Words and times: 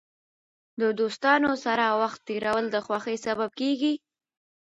د 0.81 0.83
دوستانو 0.99 1.51
سره 1.65 1.85
وخت 2.01 2.19
تېرول 2.29 2.65
د 2.71 2.75
خوښۍ 2.85 3.17
سبب 3.25 3.49
کېږي. 3.59 3.93